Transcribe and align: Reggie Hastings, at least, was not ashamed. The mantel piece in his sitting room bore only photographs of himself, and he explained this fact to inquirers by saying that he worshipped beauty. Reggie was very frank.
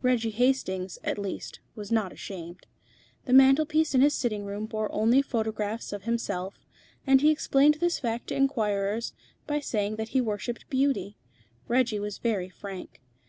Reggie 0.00 0.30
Hastings, 0.30 1.00
at 1.02 1.18
least, 1.18 1.58
was 1.74 1.90
not 1.90 2.12
ashamed. 2.12 2.68
The 3.24 3.32
mantel 3.32 3.66
piece 3.66 3.96
in 3.96 4.00
his 4.00 4.14
sitting 4.14 4.44
room 4.44 4.64
bore 4.66 4.88
only 4.92 5.22
photographs 5.22 5.92
of 5.92 6.04
himself, 6.04 6.64
and 7.04 7.20
he 7.20 7.32
explained 7.32 7.78
this 7.80 7.98
fact 7.98 8.28
to 8.28 8.36
inquirers 8.36 9.12
by 9.44 9.58
saying 9.58 9.96
that 9.96 10.10
he 10.10 10.20
worshipped 10.20 10.70
beauty. 10.70 11.16
Reggie 11.66 11.98
was 11.98 12.18
very 12.18 12.48
frank. 12.48 13.00